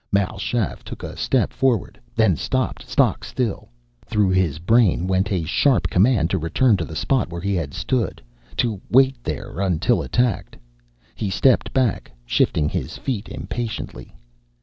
Mal 0.11 0.39
Shaff 0.39 0.83
took 0.83 1.03
a 1.03 1.15
step 1.15 1.53
forward, 1.53 1.99
then 2.15 2.35
stopped 2.35 2.89
stock 2.89 3.23
still. 3.23 3.69
Through 4.03 4.31
his 4.31 4.57
brain 4.57 5.05
went 5.05 5.31
a 5.31 5.43
sharp 5.43 5.91
command 5.91 6.31
to 6.31 6.39
return 6.39 6.75
to 6.77 6.85
the 6.85 6.95
spot 6.95 7.29
where 7.29 7.39
he 7.39 7.53
had 7.53 7.71
stood, 7.75 8.19
to 8.57 8.81
wait 8.89 9.23
there 9.23 9.59
until 9.59 10.01
attacked. 10.01 10.57
He 11.13 11.29
stepped 11.29 11.71
back, 11.71 12.09
shifting 12.25 12.67
his 12.67 12.97
feet 12.97 13.29
impatiently. 13.29 14.15